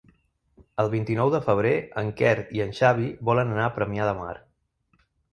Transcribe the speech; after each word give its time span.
El 0.83 0.87
vint-i-nou 0.93 1.27
de 1.33 1.41
febrer 1.49 1.73
en 2.01 2.09
Quer 2.21 2.31
i 2.59 2.63
en 2.65 2.73
Xavi 2.77 3.11
volen 3.29 3.53
anar 3.57 3.67
a 3.67 3.75
Premià 3.75 4.07
de 4.09 4.15
Mar. 4.23 4.33